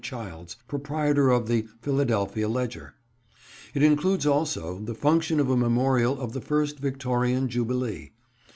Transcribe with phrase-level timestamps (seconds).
[0.03, 2.95] Childs, proprietor of the Philadelphia Ledger.
[3.75, 8.09] It includes also the function of a memorial of the first Victorian Jubilee.